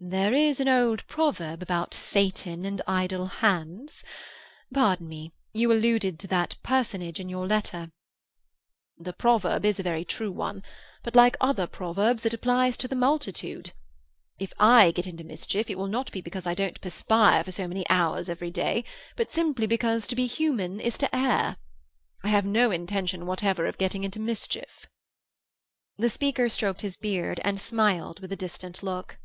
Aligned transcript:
"There 0.00 0.32
is 0.32 0.60
an 0.60 0.68
old 0.68 1.04
proverb 1.08 1.60
about 1.60 1.92
Satan 1.92 2.64
and 2.64 2.80
idle 2.86 3.26
hands. 3.26 4.04
Pardon 4.72 5.08
me; 5.08 5.32
you 5.52 5.72
alluded 5.72 6.20
to 6.20 6.28
that 6.28 6.56
personage 6.62 7.18
in 7.18 7.28
your 7.28 7.48
letter." 7.48 7.90
"The 8.96 9.12
proverb 9.12 9.64
is 9.64 9.80
a 9.80 9.82
very 9.82 10.04
true 10.04 10.30
one, 10.30 10.62
but, 11.02 11.16
like 11.16 11.36
other 11.40 11.66
proverbs, 11.66 12.24
it 12.24 12.32
applies 12.32 12.76
to 12.76 12.86
the 12.86 12.94
multitude. 12.94 13.72
If 14.38 14.52
I 14.60 14.92
get 14.92 15.08
into 15.08 15.24
mischief, 15.24 15.68
it 15.68 15.76
will 15.76 15.88
not 15.88 16.12
be 16.12 16.20
because 16.20 16.46
I 16.46 16.54
don't 16.54 16.80
perspire 16.80 17.42
for 17.42 17.50
so 17.50 17.66
many 17.66 17.84
hours 17.90 18.30
every 18.30 18.52
day, 18.52 18.84
but 19.16 19.32
simply 19.32 19.66
because 19.66 20.04
it 20.12 20.16
is 20.20 20.34
human 20.36 20.78
to 20.78 21.08
err. 21.12 21.56
I 22.22 22.28
have 22.28 22.44
no 22.44 22.70
intention 22.70 23.26
whatever 23.26 23.66
of 23.66 23.78
getting 23.78 24.04
into 24.04 24.20
mischief." 24.20 24.86
The 25.96 26.08
speaker 26.08 26.48
stroked 26.48 26.82
his 26.82 26.96
beard, 26.96 27.40
and 27.42 27.58
smiled 27.58 28.20
with 28.20 28.30
a 28.30 28.36
distant 28.36 28.84
look. 28.84 29.18